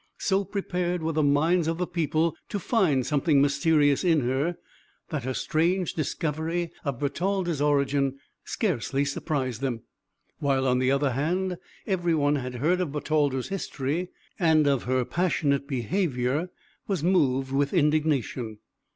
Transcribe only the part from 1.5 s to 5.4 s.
of the people to find something mysterious in her, that her